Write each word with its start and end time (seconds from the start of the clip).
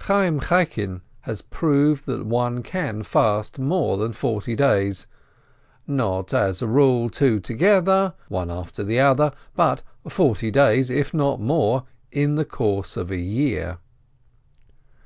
Chayyim 0.00 0.40
Chaikin 0.44 1.02
has 1.20 1.42
proved 1.42 2.06
that 2.06 2.24
one 2.24 2.62
can 2.62 3.02
fast 3.02 3.58
more 3.58 3.98
than 3.98 4.14
forty 4.14 4.56
days; 4.56 5.06
not, 5.86 6.32
as 6.32 6.62
a 6.62 6.66
rule, 6.66 7.10
two 7.10 7.38
together, 7.38 8.14
one 8.28 8.50
after 8.50 8.82
the 8.82 8.98
other, 8.98 9.30
but 9.54 9.82
forty 10.08 10.50
days, 10.50 10.88
if 10.88 11.12
not 11.12 11.38
more, 11.38 11.84
in 12.10 12.36
the 12.36 12.46
course 12.46 12.96
of 12.96 13.10
a 13.10 13.18
year. 13.18 13.76